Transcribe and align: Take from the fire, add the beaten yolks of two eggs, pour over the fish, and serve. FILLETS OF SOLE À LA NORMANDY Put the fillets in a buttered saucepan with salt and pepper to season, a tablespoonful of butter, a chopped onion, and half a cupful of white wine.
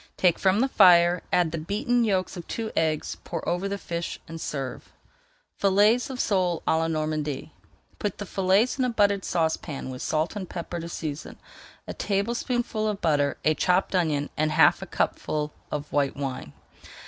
Take 0.17 0.39
from 0.39 0.61
the 0.61 0.67
fire, 0.67 1.21
add 1.31 1.51
the 1.51 1.59
beaten 1.59 2.03
yolks 2.03 2.35
of 2.35 2.47
two 2.47 2.71
eggs, 2.75 3.17
pour 3.23 3.47
over 3.47 3.67
the 3.69 3.77
fish, 3.77 4.19
and 4.27 4.41
serve. 4.41 4.91
FILLETS 5.59 6.09
OF 6.09 6.19
SOLE 6.19 6.63
À 6.67 6.79
LA 6.79 6.87
NORMANDY 6.87 7.51
Put 7.99 8.17
the 8.17 8.25
fillets 8.25 8.79
in 8.79 8.85
a 8.85 8.89
buttered 8.89 9.23
saucepan 9.23 9.91
with 9.91 10.01
salt 10.01 10.35
and 10.35 10.49
pepper 10.49 10.79
to 10.79 10.89
season, 10.89 11.37
a 11.87 11.93
tablespoonful 11.93 12.87
of 12.87 12.99
butter, 12.99 13.37
a 13.45 13.53
chopped 13.53 13.93
onion, 13.93 14.31
and 14.35 14.51
half 14.53 14.81
a 14.81 14.87
cupful 14.87 15.53
of 15.71 15.93
white 15.93 16.17
wine. 16.17 16.53